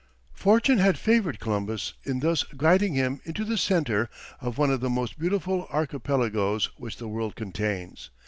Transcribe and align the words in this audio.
Fortune 0.33 0.79
had 0.79 0.97
favoured 0.97 1.39
Columbus 1.39 1.93
in 2.05 2.21
thus 2.21 2.43
guiding 2.57 2.95
him 2.95 3.21
into 3.23 3.45
the 3.45 3.55
centre 3.55 4.09
of 4.39 4.57
one 4.57 4.71
of 4.71 4.79
the 4.79 4.89
most 4.89 5.19
beautiful 5.19 5.67
archipelagos 5.71 6.71
which 6.79 6.97
the 6.97 7.07
world 7.07 7.35
contains. 7.35 8.09